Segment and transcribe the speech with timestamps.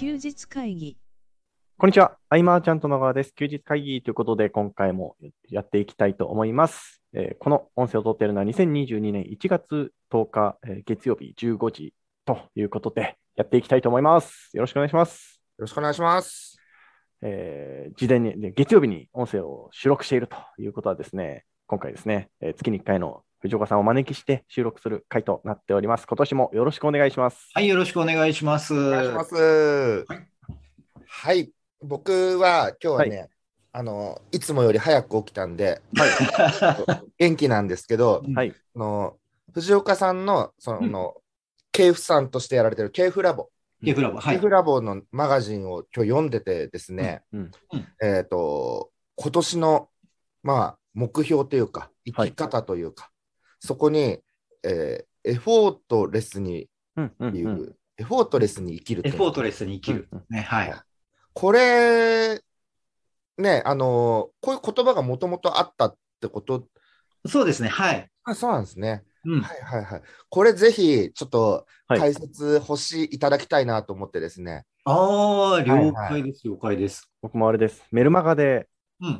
[0.00, 0.96] 休日会議
[1.76, 2.16] こんにちは。
[2.30, 3.34] アイマーちゃんと野川です。
[3.34, 5.14] 休日会議ということで、今回も
[5.50, 7.02] やっていきたいと思います。
[7.12, 11.92] えーこの音声を撮っているのは2022年1月10日、えー月曜日15時
[12.24, 14.48] ということで、やっていきたいと思います。
[14.54, 15.42] よろしくお願いします。
[15.58, 16.56] よろしくお願いします。
[17.20, 26.06] えー事前に、で月曜日に音声を収録しているということはですね、今回ですね、えー月に1回の藤岡さんをお招きして収録する回となっております。
[26.06, 27.48] 今年もよろしくお願いします。
[27.54, 28.74] はい、よろしくお願いします。
[28.74, 30.06] お願いします。
[31.06, 33.30] はい、僕は今日はね、
[33.72, 35.80] あのいつもより早く起きたんで、
[37.18, 38.54] 元気なんですけど、はい。
[38.76, 39.16] あの
[39.54, 41.14] 藤岡さんのその、
[41.72, 43.48] 系譜さんとしてやられてる系譜ラボ、
[43.82, 44.36] ケフラボ、はい。
[44.36, 47.50] 系譜ラボのマガジンを今日読んでてですね、うん
[48.02, 49.88] えっ、と今年の
[50.42, 53.10] まあ目標というか生き方というか、
[53.60, 54.18] そこに、
[54.64, 56.66] えーエフォートレスに
[56.96, 60.08] うんうんいう、うんエフォートレスに生きるエフォートレスに生きる。
[60.10, 60.74] うんね、はい。
[61.34, 62.40] これ、
[63.36, 66.66] ね、あのこういう言葉がもともとあったってこと、
[67.26, 68.08] そうですね、はい。
[68.24, 69.04] あそうなんですね。
[69.26, 69.40] うん。
[69.42, 70.02] はいはいはい。
[70.30, 74.64] これぜひ、ちょっとはい解説欲しいいただきたいなと思ってですね。
[74.84, 77.10] ああ、了はい解です、了解です。
[77.20, 77.84] 僕もあれです。
[77.90, 78.66] メルマガでうん。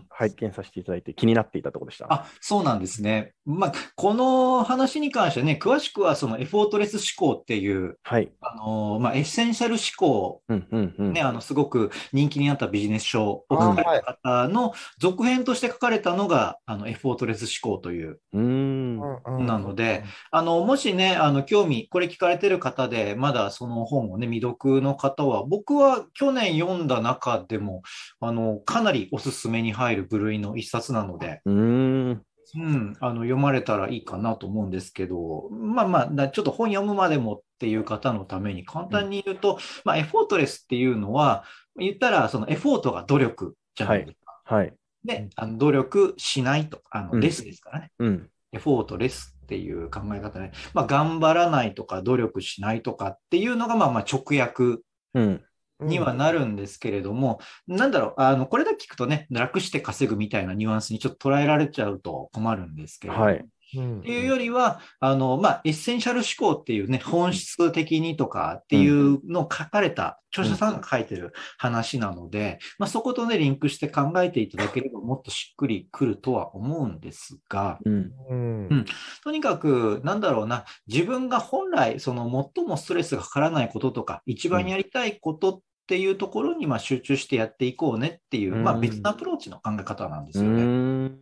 [0.09, 2.07] 拝見させていただいて気になっていたところでした。
[2.11, 3.33] あ、そうなんですね。
[3.47, 8.31] まあ、この話に関してね、詳しくはそのエフォートレス思考っていう、はい。
[8.41, 11.13] あのーまあ、エッセンシャル思考うんうんうん。
[11.13, 18.21] ね、あの、すごく人気になったビジネス書を書かれた方の続編として書かれたのが、あの、エフォートレス思考という。
[18.33, 27.83] うんなので、あの、もしね、あの、興味、これ聞かれてる方で、まだその本をね、未読の方は、僕は去年読んだ中でも、
[28.21, 32.23] あの、かなりおすすめに入る部類の一冊なので、うーん。
[32.57, 41.45] うん、あの、読まれたらいいかなと思うんですけど、まあまあ、なちょっと本読むまでもっていう方のために簡単に言うと、まあ、エフォートレスっていうのは、
[41.79, 44.55] 言ったら、そのエフォートが努力じゃないですか。
[44.57, 44.75] はい。
[45.05, 47.93] で、あの努力しないと、あの、うんレスですからね。
[47.99, 48.31] うん。
[48.53, 54.83] エフォートレスっていう考え方で、まあ、頑張らないとか努力しないとかっていうのが、まあまあ直訳
[55.15, 55.45] うん。
[55.83, 63.37] にはなるんですけれども、なんだろう、あの、これだけ聞くとね、楽して稼ぐみたいなニュアンスにちょっと捉えられちゃうと困るんですけれども、はい。
[63.37, 78.13] うんっていうよりは、あの、まあ、エッセンシャル思考っていうね、本質的にとかっていうのを書かれた、著者さんが書いてる話なので、まあ、そことね、リンクして考えていただければもっとしっくりくるとは思うんですが、うん。
[78.29, 78.85] うんうん
[79.23, 88.63] とにかく、なんだろうな、自分が本来、その最もストレスがかからないこととか、一番やりたいことっていうところにまあ集中してやっていこうねっていう、うん。
[88.63, 90.63] まあ別のアプローチの考え方なんですよね。
[90.63, 91.19] うん。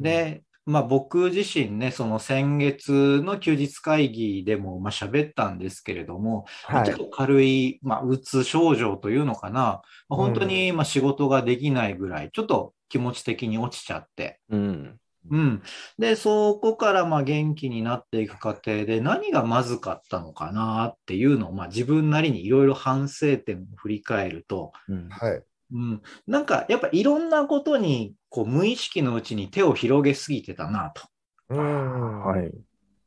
[0.00, 6.84] で、まあ僕自身ね、その先月の休日会議でもまあ喋ったんですけれども、はい。
[6.86, 14.96] ちょっと軽い、まあ、うつ症状というのかな、まあ本当にまあ仕事ができないぐらい、ちょっと気持ち的に落ちちゃって、うん。
[15.28, 15.62] うん。
[15.98, 25.08] で、そこからまあ元気になっていく過程で何がまずかったのかなっていうのをまあ自分なりにいろいろ反省点を振り返ると、うん。
[25.08, 25.42] はい。
[25.72, 31.02] うん、なんかやっぱいろんなことにこう無意識のうちに手を広げすぎてたなと。
[31.50, 32.50] うんはい。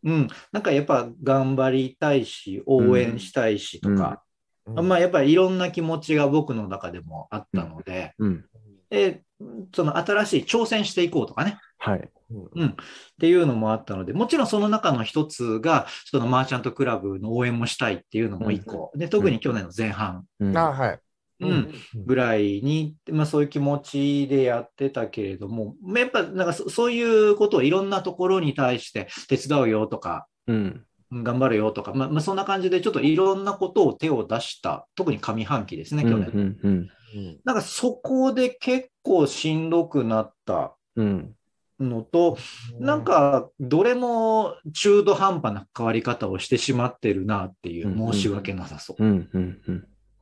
[0.06, 0.28] うん。
[0.52, 4.34] なんかやっぱ頑張りたいし、応援したいしとか、うん
[4.76, 8.46] まあやっぱりいろんな気持ちが僕の中でもあったので、うん。
[8.94, 9.24] で、
[9.74, 11.58] その新しい挑戦していこうとかね。
[11.80, 12.10] はい。
[12.30, 12.68] うん。
[12.68, 12.74] っ
[13.20, 18.92] ていうのもあったので、もちろんその中の一つが、そのマーチャントクラブの応援もしたいっていうのも一個。
[18.96, 21.00] で、特に去年の前半、うんあはい。
[21.40, 21.74] うん、
[22.06, 30.86] ぐらいに、まあそういう気持ちでやってたけれども、まあやっぱなんかそそういうことをいろんなところに対して手伝うよとか、うん。
[31.12, 36.30] 頑張るよとか、まあ、まあそんな感じでちょっといろんなことを手を出した、特に上半期ですね、去年。
[36.30, 36.40] うん。
[36.40, 36.58] うん。
[36.64, 36.90] うん
[37.44, 41.36] なんかそこで結構しんどくなったうん。
[41.80, 42.38] のと、
[42.80, 49.04] なんか、どれも中途半端な変わり方をしてしまってるなっていううん申し訳なさそう。
[49.04, 49.30] うん。
[49.34, 49.62] うん。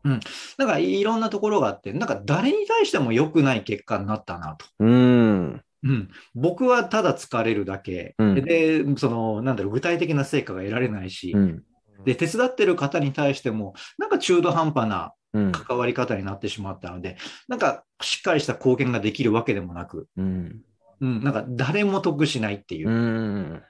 [0.03, 0.19] うん。
[0.57, 4.65] なんかいろんなところがあって、なんか誰に対しても良くない結果になったなと。
[4.79, 5.61] うん。
[5.83, 11.63] うん、僕はただ疲れるだけ、うんで、その、なんだろう、具体的な成果が得られないし、うん。
[12.05, 15.11] で、手伝ってる方に対しても、なんか中途半端なうん。
[15.33, 17.17] 関わり方になってしまったので、
[17.47, 20.61] なんかしっかりした貢献ができるわけでもなく、うん。
[20.99, 22.91] うん、なんか誰も得しないっていうう。
[22.91, 23.63] ん。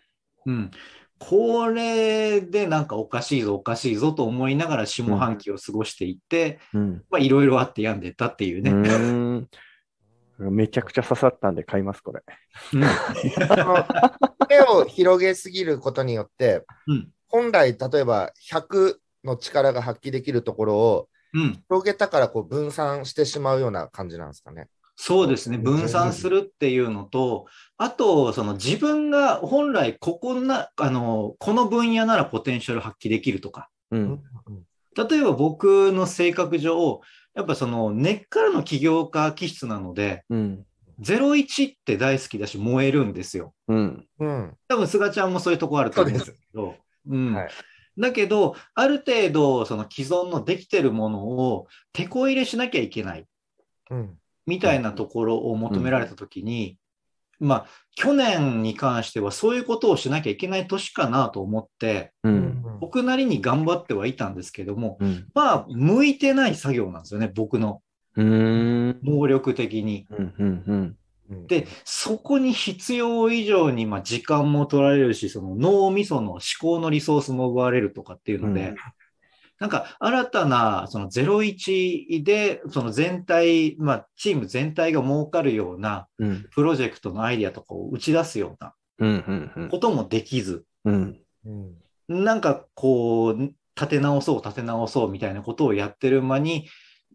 [0.45, 0.71] うん。
[1.19, 7.03] これでなんかおかしいぞ、おかしいぞと思いながら下半期を過ごしていって、うん。
[7.09, 8.71] まあいろいろあって病んでったっていうね。
[8.71, 9.49] うん。
[10.55, 12.23] めちゃくちゃ刺さったんで買います、これ。
[14.49, 21.11] 手を広げすぎることによって、うん本来、例えば100の力が発揮できるところをうん。
[21.33, 24.67] 広げたからこう分散してしまうような感じなんですかね。
[24.95, 25.57] そうですね。
[25.57, 27.47] 分散するっていうのと、
[27.77, 33.69] あと、その自分が本来ここな、あの、この分野ならポテンシャル発揮できるとか。
[33.89, 34.21] うん。
[34.95, 37.01] 例えば僕の性格上、
[37.33, 40.65] やっぱその根っからの起業家気質なので、うん。
[41.01, 43.55] 01って大好きだし燃えるんですよ。
[43.69, 44.05] うん。
[44.19, 44.57] うん。
[44.67, 46.75] 多分菅ちゃんもそういうとこあると思うんですけど。
[47.07, 47.49] うんはい
[47.97, 53.25] だけど、ある程度、その既存のできてるものを手こ入れしなきゃいけない。
[53.89, 54.17] うん。
[54.47, 56.77] みたいなところを求められたときに、
[57.39, 57.65] まあ、
[57.95, 62.63] 去年に関してはそういうことをしなきゃいけない年かなと思って、うん。
[62.79, 65.27] 僕なりに頑張ってはいたんですけども、うん。
[65.33, 67.81] まあ、向いてない作業なんですよね、僕の
[68.15, 68.99] うん。
[69.03, 70.05] 能力的に。
[70.09, 70.33] うん。
[70.37, 70.63] うん。
[70.67, 70.97] うん
[71.47, 78.75] で、そこに必要以上に、まあ、時間も取られるし、その脳みその思考のリソースも奪われるとかっていうので、うん
[79.61, 86.47] なんか新たなその01で、その全体、まあ、チーム全体が儲かるようなうん。
[86.51, 88.73] プロジェクトのアイデアとかを打ち出すような。
[89.69, 90.65] こともできず。
[92.07, 93.39] なんかこう、
[93.75, 96.67] 立て直そう、立て直そうみたいなことをやってる間に、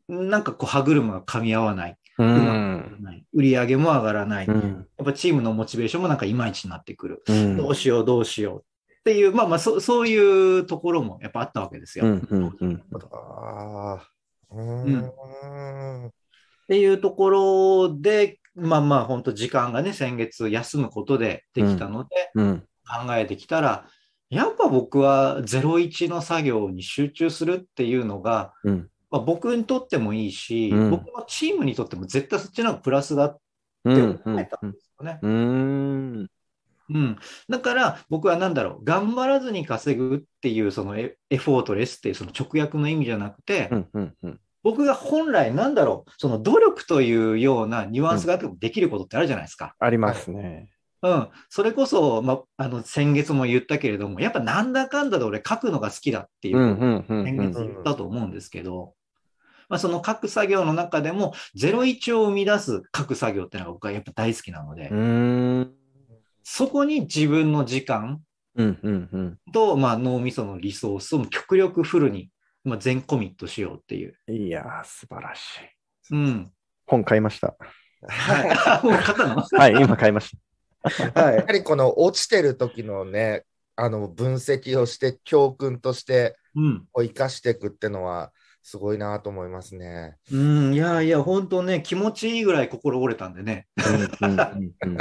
[0.08, 1.96] なんかこう歯車が噛み合わない。
[2.18, 3.24] うん。
[3.34, 4.46] 売り上げも上がらない。
[4.46, 4.86] やうん。
[5.02, 7.22] っぱチームのモチベーションもなんかいまいちになってくる。
[7.28, 7.56] うん。
[7.56, 12.06] どうしよう、どうしようっていう、まあまあそ、そういうところもやっぱあったわけですよ。
[12.06, 12.26] うん。
[12.30, 12.56] うん。
[12.60, 12.82] うん。
[13.12, 14.08] ああ。
[14.50, 16.06] ううんん。
[16.06, 16.10] っ
[16.68, 22.64] ていうところで、まあまあ、本当時間がね、先月休むことでできたので、うん。
[22.88, 23.86] 考えてきたら、
[24.30, 28.88] やっぱ僕は01の作業に集中するっていうのが、うん。
[29.10, 33.40] まあ、僕にとってもいいし、うん僕のチームにとっても絶対そっちの方がプラスだって
[33.84, 34.22] うん。
[34.24, 35.18] 思えたんですよね。
[35.22, 36.26] うん。
[36.88, 37.18] うん。
[37.48, 43.88] だから僕は何だろう、頑張らずに稼ぐっていうそのエエフォートレスっていうその直訳の意味じゃなくて、うん。
[43.92, 44.14] うん。
[44.22, 44.40] うん。
[44.62, 49.74] 僕が本来なんだろう、その努力というようなニュアンスがあってもできることってあるじゃないですか。
[49.78, 50.68] ありますね。
[51.06, 51.28] うん。
[51.48, 57.04] それこそ、ま、あの、先月も言ったけれども、やっぱなんだかんだで俺書くのが好きだっていう。
[57.08, 58.94] 先月言ったと思うんですけど、
[59.68, 65.72] まあ、その書く作業の中でも、01を生み出す書く作業っていうのが僕はやっぱ大好きなので、うん。
[66.42, 68.20] そこに自分の時間。
[69.52, 72.30] と、まあ、脳みそのリソースを極力フルに、
[72.64, 74.14] まあ、全コミットしようっていう。
[74.32, 75.40] いやー、素晴らし
[76.10, 76.14] い。
[76.14, 76.50] うん。
[76.86, 77.54] 本買いました。
[78.08, 78.86] はい。
[78.86, 79.42] もう書ったの？
[79.42, 80.38] はい、今買いました。
[81.14, 83.44] はやはりこの落ちてる時のね、
[83.76, 86.36] あの分析をして教訓として
[86.94, 90.16] 生かしていくってのはすごいなと思いますね。
[90.32, 90.74] うん。
[90.74, 93.68] いやいや、本当ね、気持ちいいぐらい心折れたんでね。
[94.20, 94.30] うん。
[94.30, 94.74] うん。
[94.84, 94.98] うん。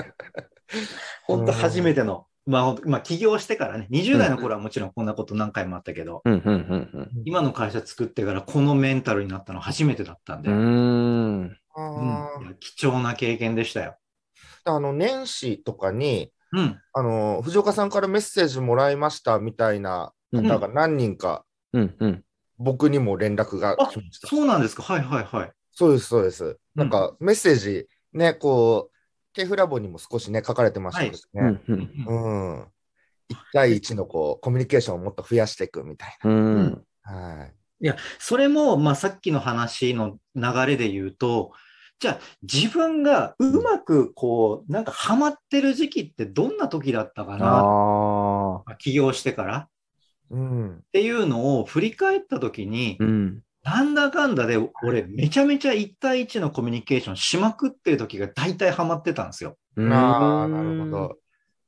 [1.26, 2.28] 本当初めての。
[2.46, 6.34] まあ、まあ、起業してからね、20代の頃はもちろんこんなこと何回もあったけど、うん。
[6.34, 7.10] うん。
[7.26, 11.58] 今の会社作ってからこのメンタルになったの初めてだったんで、ううんん。
[11.76, 13.98] あいや貴重な経験でしたよ。
[14.66, 16.80] ーあの年始とかにうん。
[16.94, 21.96] あの藤岡さんからメッセージもらいましたみたいな方が何人かうん。
[22.00, 22.24] うん。
[22.58, 24.28] 僕にも連絡があ来ました。
[24.28, 24.84] そうなんですか。
[24.84, 25.52] はいはいはい。
[25.72, 26.58] そうです、そうです。
[26.74, 28.96] なんかメッセージね、こう、
[29.34, 31.42] ケフラボにも少しね、書かれてましたしね。
[31.42, 31.62] うん。
[31.68, 32.54] うん。
[32.56, 32.62] うん。
[32.62, 32.68] 1
[33.52, 36.86] 対1のこうコミュニケーションをもっと増やしていくみたいうん。
[37.04, 37.12] な。
[37.12, 37.54] はい。
[37.82, 41.52] いや、それも、まあ、さっきの話の流れで言うと、
[42.00, 48.76] じゃあ、自分がうまく、こう、なんかハマってる時期ってどんな時だったかな、ああ。
[48.76, 49.70] 起業してからっ
[50.32, 50.84] うん。
[50.92, 53.42] ていうのを振り返った時に、うん。
[53.64, 59.58] なんだかんだで、俺、めちゃめちゃ1対1のコミュニケーションしまくってる時が大体ハマってたんですよ。
[59.78, 61.18] ああ、なるほど。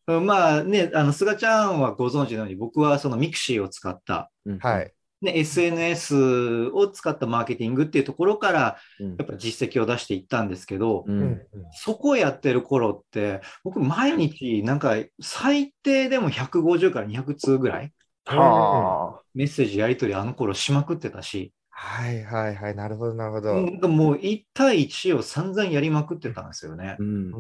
[0.08, 4.60] うんまあね、あの、菅ちゃんはご存知のように、僕はその mixi を使った、うん。
[4.60, 4.94] はい。
[5.22, 9.16] ね、SNS を使ったマーケティングっていうところから、うん。
[9.18, 11.12] やっぱ実績を出していったんですけど、う。
[11.12, 11.42] うんん。
[11.72, 17.94] そこをやってる頃って、僕毎日なんか最低でも150から200通ぐらい
[18.26, 19.22] はあ。
[19.34, 22.76] メッセージやり取りあの頃しまくってたし、はいはいはい。
[22.76, 23.54] なるほど、なるほど。
[23.54, 27.04] なんかもう1対1を散々やりまくってたんですよねう。
[27.04, 27.32] ん。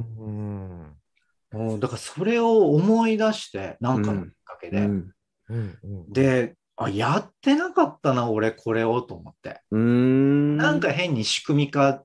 [1.51, 1.79] うん。
[1.79, 4.77] だからそれを思い出して、なんかのきっかけで。
[4.77, 5.11] うん。
[5.49, 5.79] うん。
[5.83, 6.13] うん。
[6.13, 9.61] で、あ、やってなかったな、俺これをと思って。
[9.71, 10.57] うん。
[10.57, 12.03] なんか変に仕組み化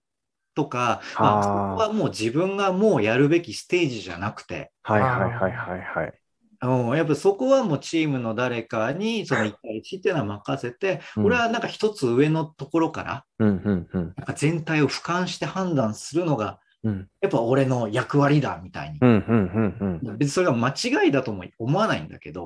[0.54, 6.12] とか、まあ、はあそこはもう自分がもうやるべきステージじゃなくて、はいはいはいはいはい。
[6.64, 13.24] うん、やっぱそこはもうチームの誰かにその1対1っていうのは任せて、うん俺はなんか一つ上のところから、
[14.36, 18.98] 全体を俯瞰して判断するのが、うんやっぱ俺の役割だみたいに。
[20.16, 22.44] 別にそれが間違いだとも思わないんだけど。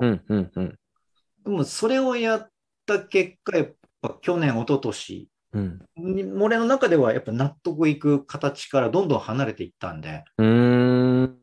[1.47, 2.51] でもそれをやっ
[2.95, 5.85] った結果、やっぱ去年、一昨年うん。
[5.97, 11.37] に俺の中ではやっぱ納得いく形からどんどん離れていったんで、うーん。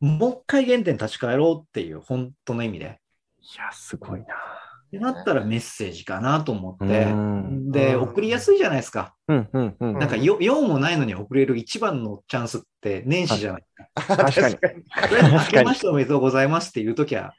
[0.00, 3.00] もう一回原点立ち返ろうっていう本当の意味で。
[3.40, 4.26] いや、すごいな。
[4.26, 7.70] ってなったらメッセージかなと思うって、ん。
[7.70, 9.14] で、うん送りやすいじゃないですか。
[9.28, 9.98] うん、うん、うん。
[9.98, 13.68] なんかよ用もないのに送れる一番のチャンスって年始じゃないで
[14.02, 14.16] すか。
[14.32, 14.84] 確かに。
[15.32, 17.34] 明けましておめでとうございますっていうときは、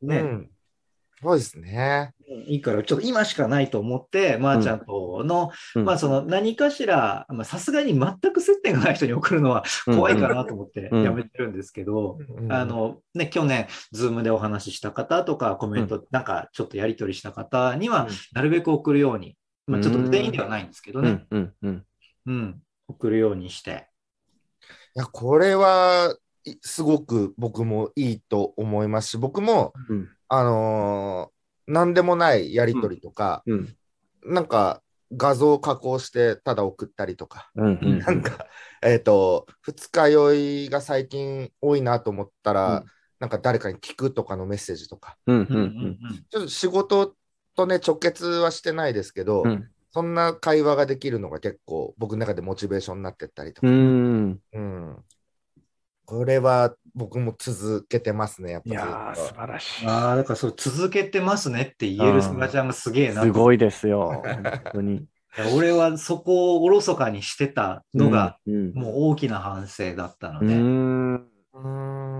[0.00, 0.51] ね、うん
[1.22, 2.12] そうですね。
[2.48, 5.84] いいから、ちょっと今しかないと思って、まー、ちゃんとの、うん。
[5.84, 11.02] まあその何かしら、まあさすがに全く接点がない人に送るのは怖いかなと思ってうん。
[11.04, 19.36] やめてるんですけど、あのね、去年、ズームでお話しした方とか、コメント、なんかちょっとやり取りした方には、なるべく送るように、
[19.66, 21.86] まあ、ちょっと全員ではないんですけどね、うん、うん、うん。
[22.26, 23.88] うん、送るようにして。
[24.96, 31.32] いや、これはいすごく僕もいいと思いますし、僕も、うん、あのー
[31.72, 33.76] なんでもないやりとりとか、うん、
[34.24, 34.82] なんか
[35.16, 37.98] 画像加工してただ送ったりとか、うん、うん。
[38.00, 38.46] なんか、
[38.82, 42.84] えっ、と、二日酔いが最近多いなと思ったら、うん
[43.20, 45.98] なんか誰かに聞くとかのメッセージとか、うん、ううんん、
[46.28, 47.14] ちょっと仕事
[47.54, 49.68] とね、直結はしてないですけど、うん。
[49.92, 54.40] そんな会話ができるのが結構僕の中でモチベーションになってったりとか、うん。
[54.52, 54.96] うん
[56.12, 58.76] これは僕も続けてますね、やっぱいり。
[58.76, 59.86] やー、素晴らしい。
[59.86, 63.22] ああ、だからそう、続けてますねって言えるすがちゃんがすげえな。
[63.22, 64.20] すごいですよ。
[64.22, 64.96] 本当に。
[64.96, 65.00] い
[65.38, 71.14] や俺はそこをおろそかにしてたのが、うん、もう大きな反省だったのうで、ん。
[71.14, 71.58] うー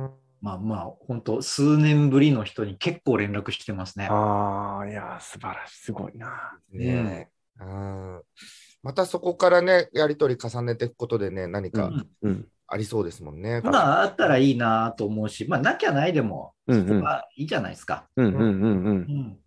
[0.09, 4.07] んまあまあ、本当数年ぶりの人に結構連絡してますね。
[4.11, 5.77] ああ、いやー、素晴らしい。
[5.83, 6.59] すごいな。
[6.73, 7.29] ね
[7.61, 8.23] うん
[8.83, 12.49] またそこからね、やりとり重ねていくことでね、何かうんうん。
[12.73, 13.61] ありそうですもんね。
[13.63, 18.07] まあ、あったらいいなと思うし、まあ、なきゃないでも、うんうんそこはいいじゃないですか。
[18.17, 18.87] うん、うん、うん、うん。
[18.87, 19.39] うん。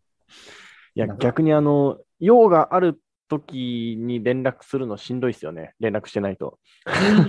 [0.94, 5.74] いや逆にあの、用がある時に連絡するのしんどいですよね。
[5.80, 6.60] 連絡してないと。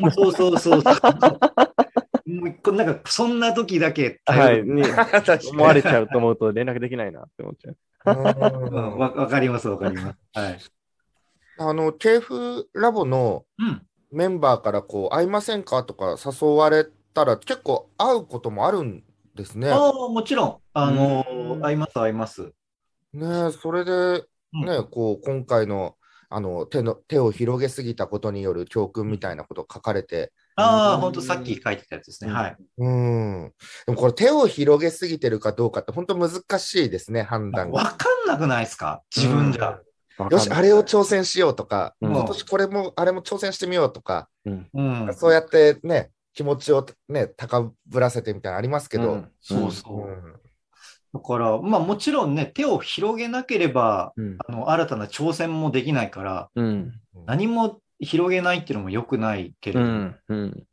[0.02, 2.30] うんそうそうそうそう。
[2.30, 4.60] もうこなんか、そんな時だけはい。
[4.60, 7.76] 頼る、に確かに思われちゃうと思うと連絡できないなって思っちゃう。
[8.04, 10.38] うんわわかります、わかります。
[10.38, 10.58] はい。
[11.58, 13.82] あの、系譜ラボのうん。
[14.16, 19.04] メンバーからこう、会いませんかとか誘われたら結構会うこともあるん
[19.35, 19.68] ですね。
[19.70, 22.52] ああ、もちろん、あのうん合います、合います。
[23.12, 25.96] ねそれで、うんね、こう、今回の、
[26.30, 32.32] あの、手の、手を広げすぎたことによる教訓みたいなこと書かれて、ああ、うん本当さっき書いてたやつですね。
[32.32, 32.56] はい。
[32.78, 33.52] うん。
[33.87, 37.90] でもこれ手を広げすぎてるかどうかって本当難しいですね、判断わが。
[37.90, 39.02] かんなくないですか？
[39.14, 39.78] 自分じゃ。
[40.30, 44.68] よし、あれを挑戦しようとか、うん今年これも、あれも挑戦してみようとか、うん。
[44.73, 45.14] うん。
[45.14, 50.11] そうやってね、気持ちをね、高ぶらせてみたいなのありますけど、うんそうそうう。
[50.11, 50.32] ん
[51.14, 54.37] だから、まあもちろんね、手を広げなければ、うん。
[54.46, 56.92] あの新たな挑戦もできないから、うん。
[57.26, 60.16] 何も広げないっていうのも良くないけれど、うん。
[60.28, 60.66] うん。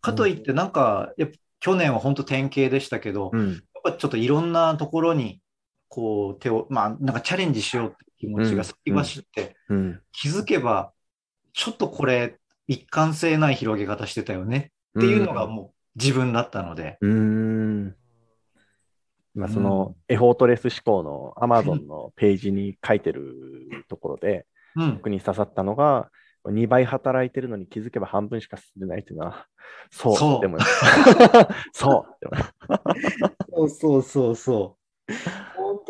[0.00, 3.52] かといって、なんか、やっぱ去年は本当典型でしたけど、うん。
[3.52, 5.40] やっぱちょっといろんなところに、
[5.88, 10.00] こう、手を、まあ、なんかチャレンジしようって気持ちが先走って、うん。
[10.12, 10.92] 気づけば、
[11.54, 12.36] ちょっとこれ、
[12.68, 14.70] 一貫性ない広げ方してたよね。
[14.98, 17.94] っていうのがもう自分だったので、うん。
[19.34, 24.46] まあ、その、エフォートレス思考の Amazon のページに書いてるところで、
[24.76, 24.94] うん。
[24.96, 26.10] 僕に刺さったのが、
[26.44, 29.46] 2倍働いてるのに気づけば半分しか進んでないっていうのは、
[29.90, 30.16] そう。
[30.16, 30.40] そう。
[30.40, 30.58] でも
[31.72, 32.16] そう。
[33.50, 35.12] そうそうそうそう。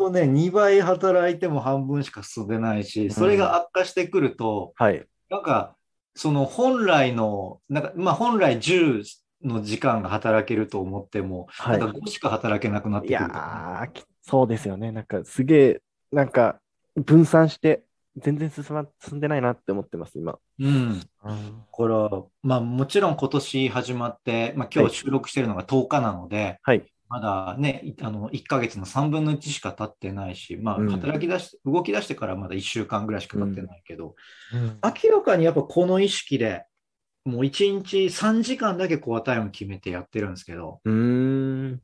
[0.01, 5.05] 本当ね、2倍働いても半分しか進んでないし、それが悪化してくると、はい。
[5.29, 5.75] なんか、
[6.15, 9.03] その本来の、なんか、まあ本来10
[9.43, 13.29] の時間が働けると思っても、はいなんか5しか働けなくなっていくる。
[13.29, 14.91] やー、きそうですよね。
[14.91, 15.81] なんかすげえ、
[16.11, 16.59] なんか
[16.95, 17.83] 分散して、
[18.17, 20.37] 全然進ま進んでないなって思ってます、今。
[20.59, 20.99] うん。
[20.99, 26.90] だから、まあもちろん今年始まって、まあ今日収録してるのが10日なので、はい。
[27.11, 34.15] まだね、いあの、1ヶ月の3分の1しか経ってないし、まあうん働き出し、動き出してからまだ1週間ぐらいしか経ってないけど、
[34.53, 36.63] うん明らかにやっぱこの意識で、
[37.25, 40.93] もう1日3時間だけコアタイム決めてやってるんですけど、うー
[41.73, 41.81] ん。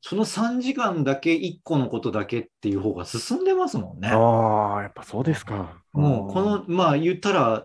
[0.00, 4.08] その3時間だけ1個のことだけっていう方が進んでますもんね。
[4.08, 5.82] ああ、やっぱそうですか。
[5.92, 7.64] もうこの、まあ言ったら、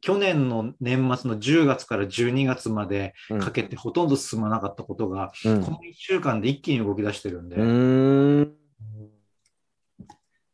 [0.00, 8.54] 去年の年末の10月から12月までうんかけてほとんど進まなかったことが、うんこの1週間で一気に動き出してるんで、うーん。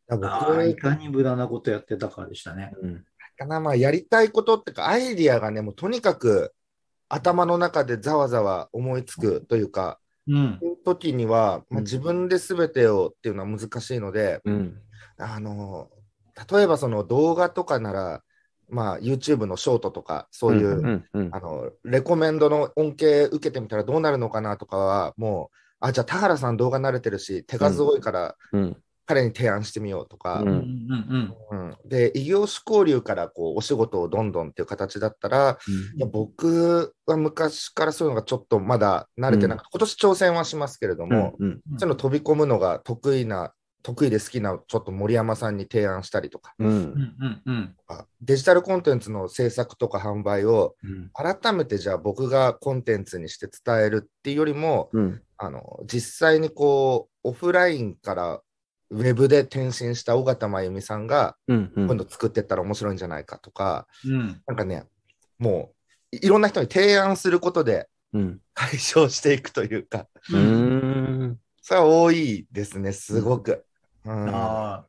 [0.07, 2.73] ああいかに無駄なことやってたかでしたね。
[2.81, 6.53] うんかな、まあ、やりたいことってか、アイディアがね、もうとにかく
[7.09, 10.59] 頭の中でざわざわ思いつくというか、うん。
[10.83, 14.77] 時には、まあ、自分で全てをっていうのは難しいので、うん。
[15.17, 15.89] あの
[16.51, 18.23] 例えばその動画とかなら、
[18.69, 31.67] まあ、YouTube のショートとかそういう、うんうんあのレコメンドの恩恵受けてみたらどうなるのかなとかはもうあじゃあ田原さん動画慣れてるし手数多いからうん彼に提案してみようとか、ううんんうん。
[31.67, 31.75] うん。
[31.85, 35.59] で異業種交流からこうお仕事をどんどんっていう形だったら
[35.95, 41.61] いや僕は昔からそういうのがちょっとまだ慣れてなくて、今年挑戦はしますけれども、うん。
[41.71, 41.79] うん。
[41.79, 43.53] そういうの飛び込むのが得意な
[43.85, 46.55] 得意で好きなちょっと森山さんに提案したりとか。
[46.57, 47.15] うん。
[48.19, 51.11] デジタルコンテンツの制作とか販売をうん。
[51.13, 55.21] 改めてじゃあ僕がコンテンツにして伝えるっていうよりもうん。
[55.37, 58.41] あの実際にこうオフラインから
[58.89, 64.41] ウェブで転身した尾形真由美さんが今度作ってったら面白いんじゃないかとか、うん。
[64.47, 64.85] なんかね
[65.37, 65.73] も
[66.11, 68.39] ういいろんな人に提案することでうん。
[68.55, 70.07] 解消していくというか。
[70.31, 71.39] うーん。
[71.61, 73.65] それは多いですねすごく、
[74.05, 74.29] うん。
[74.29, 74.85] あ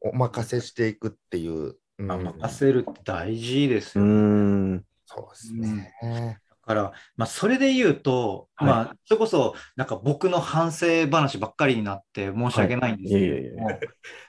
[0.00, 2.10] お任せしていくっていう、うん。
[2.12, 4.12] あ、任せるって大事ですうーよ。
[4.76, 4.84] ん。
[5.06, 8.68] そうですね、だから、まあ、それで言うと、はい。
[8.68, 13.70] まあ、それこそ、なんか僕の反省話ばっかりになって申し訳ないんですけれども、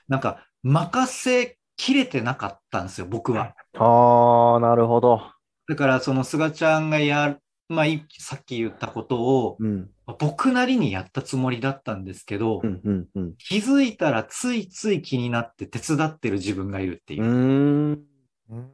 [0.08, 3.54] なんか、任せきれてなかったんですよ、僕は。
[3.78, 5.22] ああなるほど。
[5.68, 7.38] だから、その菅ちゃんがやる、
[7.68, 13.34] まあ、いさっき言ったことを、うん僕なりにやったつもりだったんですけど、うんうんうん。
[13.36, 17.22] 気づいたらついつい気になって手伝ってる自分がいるっていう。
[17.22, 17.26] う。
[17.26, 18.02] ーん。
[18.50, 18.70] うん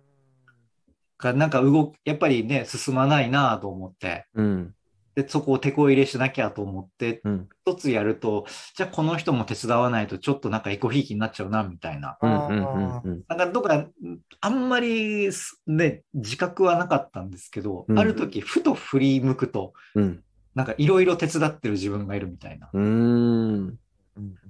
[1.18, 4.74] かなんか動く、やっぱりね、進まないなと思って、うん。
[5.14, 7.48] で、そこを手こ入れしなきゃと思って、うん。
[7.66, 12.18] 一つやると、じゃあこの人も手伝わないとちょっとなんかエコひいきになっちゃうな、みたいな。
[12.20, 13.22] うんうんうんうん。
[13.28, 13.86] なんかどっか、
[14.40, 17.98] あんまりすね、自覚はなかったんですけど、うん。
[17.98, 20.22] ある時、ふと振り向くと、うん
[20.56, 22.70] なんかいろいろ手伝ってる自分がいるみたいな。
[22.72, 22.84] うーん。
[22.84, 23.78] うん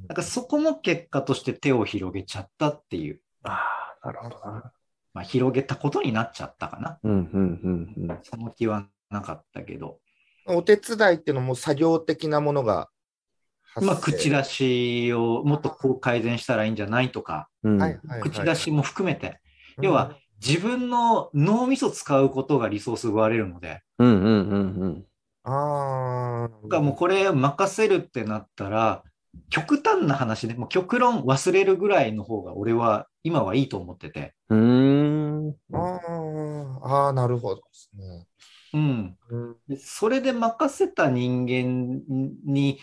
[0.09, 3.61] なんかそこも結果として手を広げちゃったっていう、あ
[4.01, 4.73] あなるほどな。
[5.13, 7.01] まあ広げたことになっちゃったかな。
[7.03, 7.61] うんうん
[7.97, 8.19] うんうん。
[8.23, 9.99] その気はなかったけど。
[10.47, 12.89] お手伝いっていうのも作業的なものが
[13.75, 13.87] 発生。
[13.87, 17.79] まあ口出しをもっとこう改善したらいいんじゃないとか、うん。
[17.79, 19.41] はいはいはい口出しも含めて、
[19.83, 25.07] 要は自分の脳みそ使うことがリソース奪われるので、うんうんうん
[25.47, 29.05] ああだからもうこれ任せるってなったら、
[29.49, 35.57] 極端な話ね、もう極論忘れるぐらいの方が俺は今はいいと思ってて、うんうーん。
[35.73, 38.27] あーあーなるほどですね。
[38.75, 39.17] うん。
[39.79, 42.03] それで任せた人間
[42.45, 42.81] に、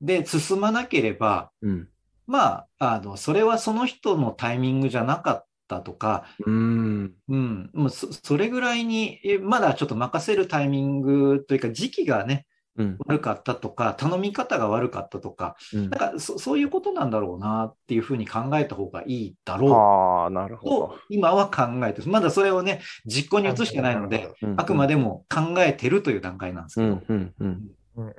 [0.00, 1.88] で進まなければ、うん。
[2.26, 7.12] まあ、あの、それはその人のタイミングじゃなかったとか、うん。
[7.28, 12.46] うん、もうそそれぐらいに、えまだちょっと任せるタイミングというか、時期がね、
[12.76, 12.98] うん。
[13.06, 15.90] 悪かったとか、頼み方が悪かったとか、うん。
[15.90, 22.10] なんかそそういうことなんだろうなっていうふうに考えた方がいいだろああなるうとほ、今は考えてる。
[22.10, 24.54] まだそれをね、実行に移してないので、ど。
[24.56, 26.86] あくまでも考えてるという段階なんですけど。
[26.86, 27.60] うんうんうん
[27.96, 28.06] うん。
[28.06, 28.14] うん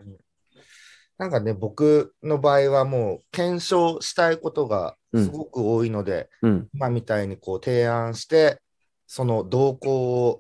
[1.18, 6.68] なんかね、僕の場合はもう検証したいことがすごく多いので、うん。
[6.74, 8.62] 今みたいにこう提案して、
[9.08, 10.40] その動向を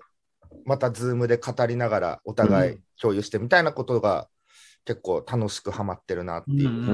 [0.65, 4.27] またズームで語りながらお互い共有してみたいなことが
[4.83, 6.69] 結構楽しくハマってるなっていう。
[6.69, 6.87] うん。
[6.87, 6.91] う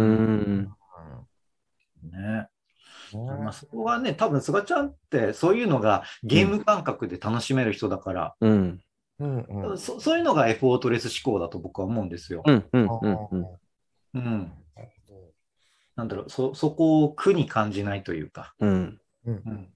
[2.07, 2.11] ん。
[2.11, 2.47] ね。
[3.13, 8.79] うんまあ、そこがね、多分、菅ちゃんって、そういうのがゲーム感覚で楽しめる人だから、うん。
[9.19, 9.41] うん。
[9.41, 12.43] うんそそういうのがエフォートレス思考だと僕は思うんですよ。
[12.45, 12.65] うん。
[12.71, 12.89] うん。
[12.89, 13.15] あうん。
[13.15, 13.45] ーうん
[14.13, 14.51] うん。
[15.95, 18.53] なんだろう、そ、そこを苦に感じないというか。
[18.59, 19.73] うんうんうん。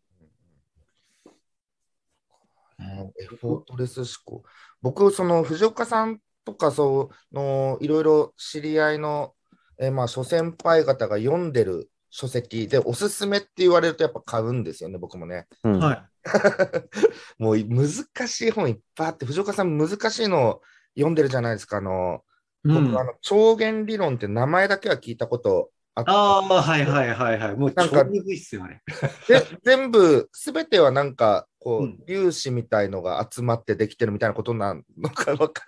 [2.79, 4.43] ねエフォートレス思考。
[4.81, 9.33] 僕、その藤岡さんとか、そのいろいろ知り合いの、
[9.79, 15.47] えーまあ、諸先輩方が読んでる書籍で、おすすめって言われるとやっぱ買うんですよね、僕もね。
[15.63, 16.05] うんはい。
[17.37, 20.61] もう難しい本いっぱいあって、藤岡さん難しいの
[20.95, 21.77] 読んでるじゃないですか。
[21.77, 22.34] あの、うん
[22.65, 27.55] 僕、あの、超弦理論って名前だけは聞いたことあって、ああ、はいはいはいはい。
[27.55, 28.81] もうなんかいっすよね。
[29.29, 35.63] で全部、すべてはなんか、こう、うん粒子みたいのが集まってできてるみたいなことなのかわか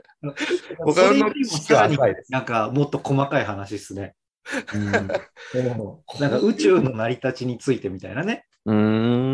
[0.86, 4.16] 僕 それよりも知識はさらに浅いですなんかもっと細かい話ですね。
[4.74, 4.92] うん
[6.20, 8.46] なんか宇宙の成り立ちについてみたいなね。
[8.66, 9.27] うーん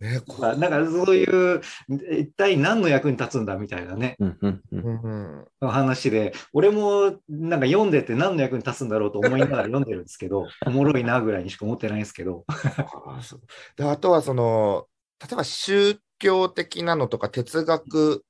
[0.00, 1.24] ね、なんかそうい
[1.56, 12.44] う、一体何の役に立つんだみたいなね、うんうんうんうんうん話で、俺もなんか読んでて何の役に立つんだろうと思いながら読んでるんですけど、 おもろいなぐらいにしか思ってないんですけど。
[12.48, 13.40] あそう
[13.76, 14.86] であとはその
[15.20, 18.24] 例えば宗教的なのとか哲学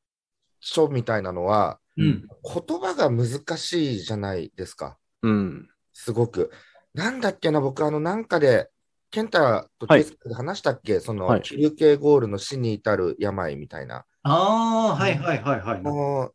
[0.60, 2.28] 書みたいなのはうん。
[2.42, 4.96] 言葉が難しいじゃないですか。
[5.22, 5.68] うん。
[5.92, 6.52] すごく。
[6.94, 8.70] なんだっけな、僕、あの、なんかで、
[9.10, 14.04] 健太とはいケイスケで話したっけ、その、はい休憩ゴールの死に至る病みたいな。
[14.22, 15.82] ああ、はいはいはいはい。
[15.82, 16.34] もう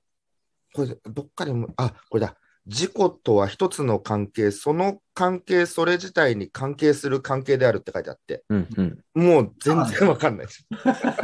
[0.74, 2.36] これ、どっかでも、あ、これだ。
[2.66, 8.68] 事故とは一つの関係、その関係、それ自体に関係する関係であるって書いてあって、うん。
[8.76, 9.00] うん。
[9.14, 10.66] もう全然わかんないです。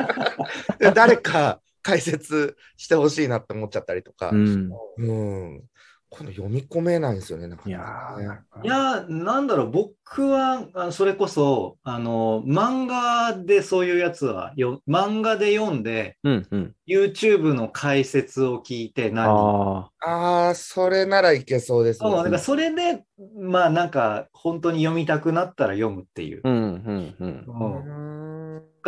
[0.79, 4.69] で誰か解説してほしいなって思っちゃったりとかう、ん。
[4.97, 5.63] うん。
[6.09, 8.27] この読み込めないんですよね、なかいやなかね。
[8.63, 16.47] ーいや、なんだろう、僕は、あそれこそ、あの、漫画でそういうやつはよ、漫画で読んで、うん。
[16.49, 16.75] うん。
[16.87, 22.09] YouTube の解説を聞いて何人あああ、それならいけそうですね。
[22.09, 23.03] そう、だからそれで、
[23.37, 26.41] まあなんか、本当に読みたくなったら読むっていう。
[26.43, 26.49] あ。
[26.49, 26.55] うん。
[26.55, 27.15] うん。
[27.19, 27.83] うん。
[27.83, 28.39] うん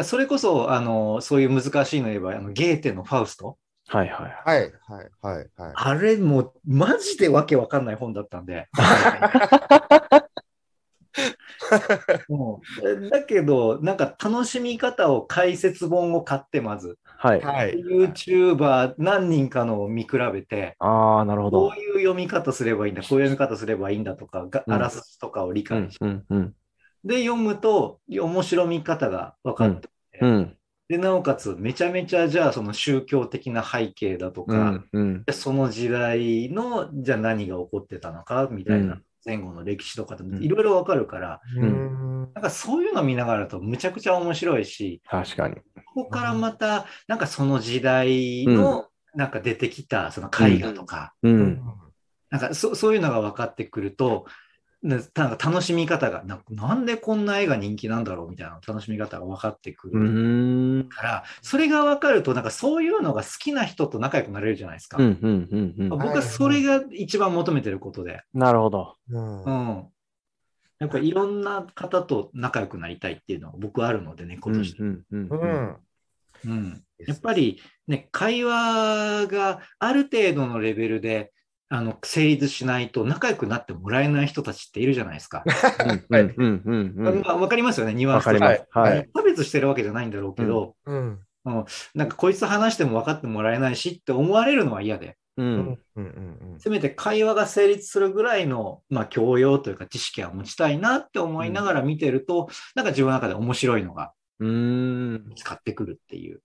[0.03, 3.57] それこそ、あの、そういう難しいの言えば、あのゲーテのファウスト。
[3.91, 4.32] はいはい。
[4.45, 5.73] はい、はい、はい、はい。
[5.75, 8.69] あれもう、マジでわけわかんない本だったんで。
[12.30, 12.36] う
[13.06, 16.97] んだけど、なんか楽しみ方を解説本を買って、まず。
[17.04, 17.41] はい。
[17.41, 17.75] はい。
[17.75, 21.80] YouTuber 何人かのを見比べて、ああ、なるほどこう。
[21.80, 26.06] いう読み方すればいいんだ、こういう読み方すればいいんだとか、がうんあらすじとかを理うん解して、。
[26.06, 26.25] うん。
[26.30, 26.56] うん。
[27.04, 29.89] で、読むと、面白み方が分かって、
[30.21, 30.58] うん。
[30.91, 34.89] で、なおかつ、めちゃめちゃ、じゃあ、その宗教的な背景だとか、うん。
[34.91, 35.23] うん。
[35.23, 42.34] でその時代の、じゃあ何が起こってたのか、みたいな、うん前後の歴史とかでもうんいろいろ分かるから、うーん。
[42.34, 45.58] なんかそういうの見ながらだとむちゃくちゃ面白いし、確かに。
[45.93, 51.30] ここからまた、なんかその時代の、なんか出てきた、その絵画とか、う。
[51.30, 51.62] うん
[52.32, 54.25] なんかそそういうのが分かってくると、
[54.84, 60.89] ななんか楽しみ方がな、なんでこんな絵が人気なんだろうみたいな楽しみ方が分かってくうる。
[60.89, 64.98] から、それが分かると、なんかそういうのが好きな人と仲良くなれるじゃないですか。
[64.98, 65.20] うん。
[65.22, 65.50] うん。
[65.52, 65.76] うん。
[65.78, 65.89] うん。
[65.89, 68.24] 僕はそれが一番求めてることで。
[68.34, 68.96] なるほど。
[69.10, 69.88] うんうん。
[70.80, 74.76] やっぱいろんな方と仲良くなりたいっていうのが僕はあるのでね、今年。
[74.80, 75.06] うん。
[75.12, 75.28] うん。
[75.28, 75.50] ううん。
[75.50, 75.78] ん。
[76.46, 76.84] うん。
[77.06, 81.32] やっぱりね、会話がある程度のレベルで、
[81.73, 85.43] あの、成立しないと仲良くなってもらえない人たちっているじゃないですか。
[86.12, 86.36] うん。
[86.36, 86.63] うん。
[86.65, 87.07] うん。
[87.07, 87.21] うん。
[87.21, 88.45] まあわかりますよね、ニュアンスとわか。
[88.81, 89.10] ははいい。
[89.15, 91.19] 差別してるわけじゃないんだろうけど、うん。
[91.95, 95.43] なんかこいつ話しても分かってもらえないしって思われるのは嫌で、う。
[95.43, 95.79] うんん。
[95.95, 96.60] うん。
[96.60, 105.25] せめて会話が成立するぐらいの、まあ、教養というか知識は持ちたいなって思いながら見てると、なんか自分の中で面白いのがうーん。
[105.29, 106.41] 見つかってくるっていう。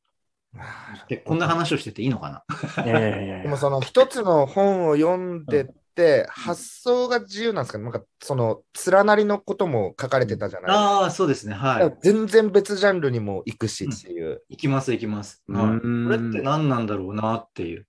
[1.09, 2.45] で、こんな話をしてていいのか
[2.77, 2.85] な？
[2.85, 7.79] でもその一つの本を読んでって、発想が自由なんですか？
[7.79, 10.81] ねなんかその連なりのことも書かれてたじゃないですか。
[10.81, 11.55] ああ、そうですね。
[11.55, 11.97] はい。
[12.03, 14.43] 全然別ジャンルにも行くしっていう。
[14.49, 15.43] 行きます、行きます。
[15.49, 17.87] うはい、これって何なんだろうなっていう。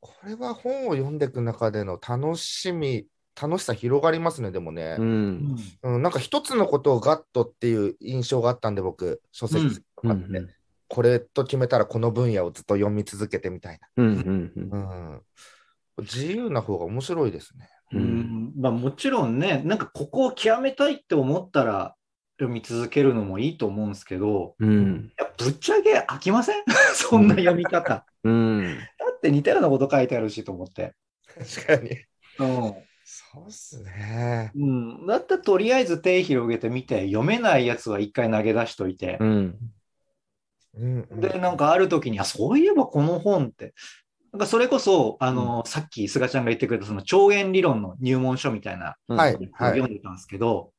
[0.00, 3.06] これは本を読んでいく中での楽しみ、
[3.40, 5.04] 楽しさ広がりますね、でもねう。
[5.04, 5.56] ん。
[5.82, 10.20] うん、なんか一つのことをガッとっていう印象があったんで、僕、書籍とうん。
[10.22, 10.46] かって、
[10.90, 14.06] これと決めたらこの分野をずっと読み続けてみたいうん。
[14.06, 14.52] うん。
[14.56, 14.70] うん。
[14.70, 15.22] な。
[15.96, 17.68] うん、自由な方が面白いですね。
[17.92, 17.96] う。
[17.96, 21.94] うんんまあ、もちろんね、なんかここを極めたいって思ったら
[22.40, 25.12] 読み続けるのもいいと思うんですけど、うん。
[25.18, 26.64] いやぶっちゃけ飽きません？
[26.94, 27.88] そんな読み方。
[27.88, 28.76] だうん。
[28.76, 30.94] って似たようなこと書いてあるしと思って。
[31.38, 31.90] 確かに。
[32.38, 32.74] うん
[33.12, 34.52] そうっすね。
[34.54, 39.58] うん、だったらとりあえず手広げてみて、読めないやつは一回投げ出しといてう、ん。
[40.74, 41.20] うん、うん。
[41.20, 43.74] で、なんかある時に、あ、そういえばこの本って、
[44.32, 50.72] なんかそれこそ、あの、さっき菅ちゃんが言ってくれたその超弦理論の入門書みたいな、はいうん読んでたんですけど、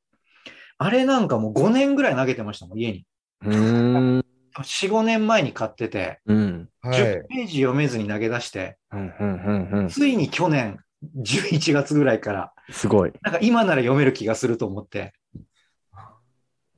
[0.77, 3.06] あれなんかもう5年ぐらい投げてましたもん、家に。
[3.43, 4.25] うん。
[4.58, 6.69] 4、5年前に買ってて、うん。
[6.82, 9.13] はい10ページ読めずに投げ出して、うん。
[9.19, 9.69] うん。
[9.71, 9.88] うん。
[9.89, 10.80] ついに去年、
[11.17, 13.12] 11月ぐらいから、すごい。
[13.21, 15.13] なんか今なら読める気がすると思って、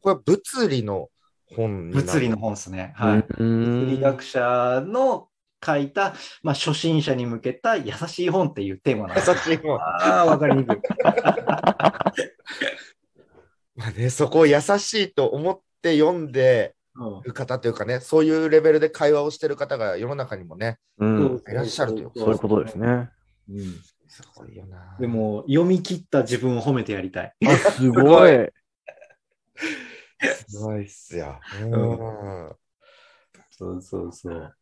[0.01, 1.07] これは物理の
[1.55, 2.93] 本物理の本ですね。
[2.95, 3.19] はい。
[3.19, 4.01] う物理ん。
[4.01, 5.27] 学者の
[5.65, 6.13] 書いた、
[6.43, 9.31] まあ、初心者に向けた優しい本っていうテーマなんです。
[9.31, 9.79] 優しい本。
[9.79, 10.77] ああ、わかりにくい。
[13.75, 21.41] まあね、そこを優しいと思って読んでうんる方というかね、そういうレベルで会話をしてる方が世の中にもね、うん。
[21.47, 23.09] いらっしゃるというそういうことですね。
[23.49, 23.75] うん
[24.13, 24.95] すごいよな。
[24.99, 27.33] でも、読み切った自分を褒めてやりたい。
[27.47, 28.31] あ、すごい。
[30.47, 31.39] すごいっすよ。
[31.55, 32.55] んうん
[33.51, 34.55] そうそうそう。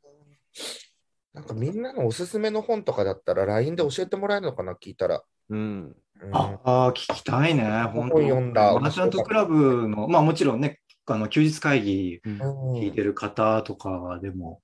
[1.33, 5.23] なんかみんなのおすすめの本とかだったら LINE で教えてもらえるのかな、聞いたら。
[5.49, 5.95] うん。
[6.21, 7.63] うんああー、聞きたいね。
[7.93, 14.61] 本当本読んだマーチャントクラブの、まあもちろんね、あの休日会議うんうん聞いてる方とかでも、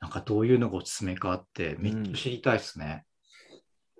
[0.00, 3.04] なんかどういうのがおすすめかってめっちゃ知りたいですね。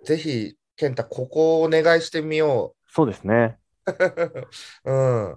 [0.05, 3.57] ぜひ、健太、ここをお願いしてみよそうですね。
[3.87, 3.91] う。
[4.85, 4.93] う
[5.31, 5.35] ん。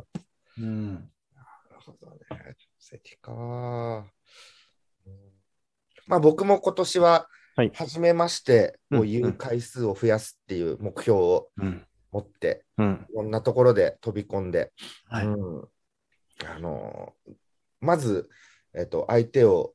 [0.59, 0.95] うん。
[0.95, 1.01] な
[1.71, 2.17] るほどね。
[2.79, 3.33] 書籍か。
[5.07, 5.15] うん
[6.07, 11.87] まあ僕も今年ははい、初めましてうんを言う回数を増やすっていう目標をうん。
[12.13, 13.07] 持って、うん。
[13.09, 14.73] いろんなところで飛び込んで、
[15.09, 15.27] はい。
[15.27, 15.69] うん
[16.47, 17.13] あの
[17.81, 18.29] まず、
[18.75, 19.75] えっと、相手を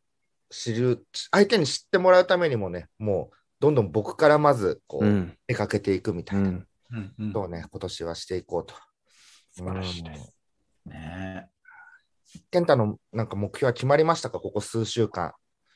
[0.49, 5.37] 知る、相手に知ってもらうためにもね、もうどんどん僕からまずこう、うん。
[5.47, 6.65] 出かけていくみたいなこ
[7.33, 8.73] とをね、今年はしていこうと。
[9.51, 10.34] 素晴らしいです。
[10.85, 11.49] ね。
[12.51, 15.33] 健太のなんか目標は決まりましたか、ここ数週間。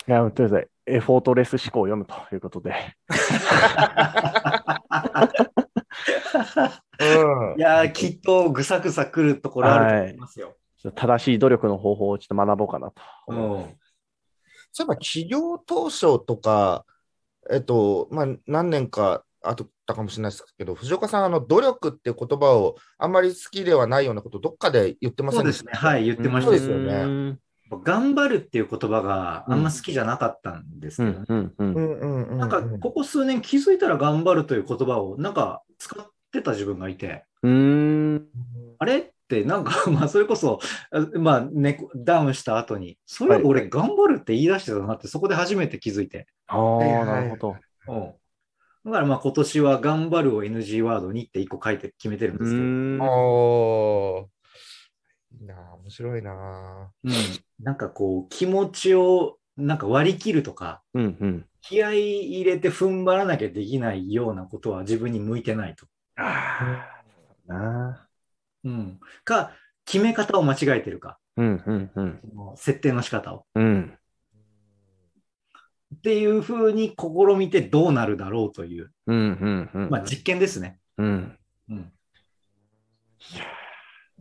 [0.07, 2.73] いや、とりあえず、エフォートレス思考を読むということで。
[6.99, 7.59] うん。
[7.59, 10.55] いやー、きっとぐさぐさくるところあると思いますよ。
[10.95, 13.01] 正しい努力の方法をちょっと学ぼうかなと
[14.71, 16.85] そういえば企業当初とか、
[17.51, 25.71] えっと、まあ、何年か後だったかもしれないですけど、藤岡さん、あの努力って言葉をあんまり好きではないようなこと、どっかで言ってませそうんでした？
[25.71, 25.89] ですね。
[25.89, 27.39] はい、言ってましたそうですよねうん
[27.83, 31.53] 頑張るっていう言葉があんま好きじゃなかったんですけど、うん。
[31.59, 31.65] うん。
[31.65, 31.73] うん。
[31.75, 32.37] うんうんうん。
[32.39, 37.51] なんかここ数年気づいたら頑張るという言葉をなんか使ってた自分がいて、うー
[38.15, 38.27] ん。
[38.79, 40.59] あれってなんか まあそれこそ、
[40.91, 46.25] あまあね、ダウンした後に、そういえば俺頑張るって言い出してたなってそこで初めて気づいて。
[46.47, 47.55] ああ、はいはいなるほど。
[47.87, 48.13] うん
[48.89, 53.01] だからまあ今年は頑張るを NG ワードにって一個書いて決めてるんうですけど、ーん。
[53.01, 54.39] おー
[55.39, 57.13] いいなあ面白いなうん、
[57.59, 61.17] なんかこう気持ちをなんか割り切るとか、うん。
[61.19, 61.45] うん。
[61.61, 65.85] 気合い入れて踏ん張らなきゃできないようなことは自分に向いてないと。
[66.15, 66.87] あ
[67.47, 68.07] あ、な。
[68.63, 69.51] うん、か、
[69.85, 71.63] 決め方を間違えてるか、うん。
[71.65, 71.91] うん。
[71.95, 72.21] うん。
[72.55, 73.45] 設定の仕方を。
[73.55, 73.98] うん。
[75.95, 79.15] っていうふうに試みてどうなるだろうという、うん。
[79.17, 79.69] うん。
[79.73, 79.89] うん。
[79.89, 80.79] まあ実験ですね。
[80.97, 81.37] うん。
[81.69, 81.91] うん。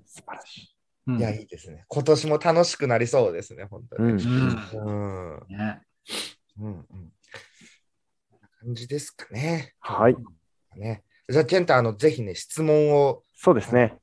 [0.05, 0.75] 素晴らしい。
[1.07, 1.87] うんいや、いいですね。
[1.89, 4.17] 今年も楽しくなりそうですね、本当うん。
[4.17, 4.25] に。
[4.25, 5.57] うんうん。
[5.57, 5.81] ね、
[6.61, 6.85] うんうん。
[6.85, 9.75] こんな感じですかね。
[9.81, 10.17] はい。
[10.77, 11.03] ね。
[11.27, 13.23] じゃあ、健太、あの、ぜひね、質問を。
[13.37, 13.97] そうですね。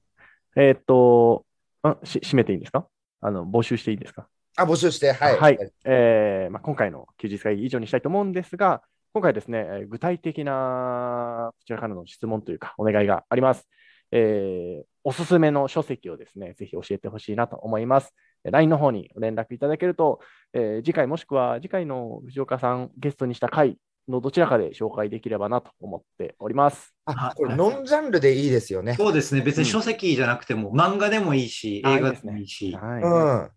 [0.55, 1.45] えーっと、
[1.83, 2.87] あし、閉めていいんですか？
[3.21, 4.27] あの、募集していいですか？
[4.57, 5.39] あ、募集して、はい。
[5.39, 5.57] はい。
[5.83, 8.81] えーまあ、今回の休日会議以上にしたいと思うんですが、
[9.13, 13.67] 今回ですね、えー具体的なこちらからの質問というか、お願いがあります。
[14.11, 18.13] えーおすすめの書籍をですね、ぜひ教えてほしいなと思います。
[18.43, 20.19] えー LINE の方に連絡いただけると、
[20.53, 26.93] えー次回もしくは次回の藤岡さんゲストにした回のどちらかで紹介できればなと思っております。
[27.05, 28.93] あ、これ、ノンジャンルでいいですよね。
[28.93, 29.41] そうですね。
[29.41, 33.03] 別に書籍じゃなくても、漫画でもいいし、あ映画でもいいし、はい。
[33.03, 33.49] うん。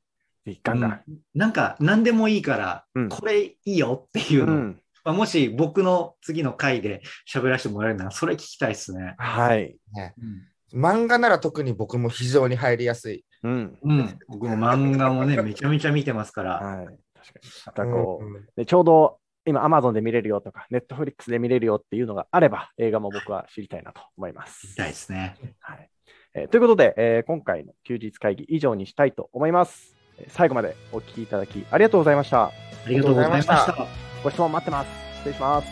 [0.48, 1.02] ぜひガンガン。
[1.08, 9.14] うんなんか何でもいいから、うんこれいいよっていうの、うんまあ、もし僕の次の回で喋らせてもらえるなら、それ聞きたいですね。
[9.18, 9.76] はい。
[9.94, 10.42] ねうん
[10.74, 13.24] 漫画なら特に僕も非常に入りやすい。
[13.42, 13.78] うん。
[13.82, 16.56] うん、僕も漫画もね、 めちゃめちゃ見てますから。
[16.56, 16.86] はい。
[16.86, 16.98] 確か
[17.42, 17.50] に。
[17.64, 24.66] またこう、うんでちょうど今、Amazon で見れるよとか、Netflix で見れるよっていうのがあれば、映画も僕は知りたいなと思います。
[24.66, 25.36] 見たいですね。
[25.60, 25.90] はい
[26.34, 29.97] えーということで、えー今回の休日会議以上にしたいと思います。
[30.18, 32.44] えー最後までお聞きいただきありがとうございました。
[32.44, 32.52] あ
[32.86, 34.08] りがとうございましありがとうございた。
[34.24, 34.88] ご質問待ってます。
[35.18, 35.68] 失礼します。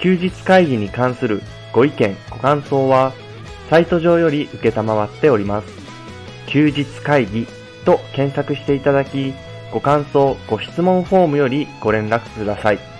[0.00, 3.12] 休日会議に関するご意見、ご感想は、
[3.70, 5.68] サイト上より受けたまわっております。
[6.46, 7.46] 休日会議
[7.84, 9.32] と検索していただき、
[9.72, 12.91] ご感想、ご質問フォームよりご連絡ください。